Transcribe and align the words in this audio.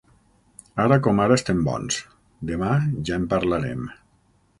Ara 0.85 0.95
com 1.07 1.19
ara 1.25 1.35
estem 1.39 1.59
bons; 1.67 1.99
demà 2.53 2.71
ja 3.11 3.19
en 3.21 3.29
parlarem. 3.35 3.85